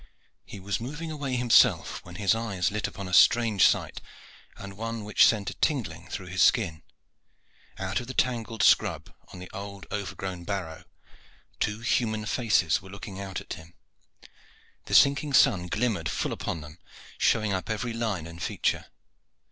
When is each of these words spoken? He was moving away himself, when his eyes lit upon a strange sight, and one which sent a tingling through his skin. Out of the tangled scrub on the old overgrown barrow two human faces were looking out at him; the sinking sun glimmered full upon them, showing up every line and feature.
He 0.45 0.59
was 0.59 0.81
moving 0.81 1.11
away 1.11 1.35
himself, 1.35 2.03
when 2.03 2.15
his 2.15 2.33
eyes 2.33 2.71
lit 2.71 2.87
upon 2.87 3.07
a 3.07 3.13
strange 3.13 3.67
sight, 3.67 4.01
and 4.57 4.75
one 4.75 5.03
which 5.03 5.27
sent 5.27 5.51
a 5.51 5.53
tingling 5.53 6.07
through 6.07 6.25
his 6.25 6.41
skin. 6.41 6.81
Out 7.77 7.99
of 7.99 8.07
the 8.07 8.15
tangled 8.15 8.63
scrub 8.63 9.13
on 9.27 9.37
the 9.37 9.47
old 9.53 9.85
overgrown 9.91 10.43
barrow 10.43 10.85
two 11.59 11.81
human 11.81 12.25
faces 12.25 12.81
were 12.81 12.89
looking 12.89 13.19
out 13.21 13.41
at 13.41 13.53
him; 13.53 13.75
the 14.85 14.95
sinking 14.95 15.33
sun 15.33 15.67
glimmered 15.67 16.09
full 16.09 16.33
upon 16.33 16.61
them, 16.61 16.79
showing 17.19 17.53
up 17.53 17.69
every 17.69 17.93
line 17.93 18.25
and 18.25 18.41
feature. 18.41 18.87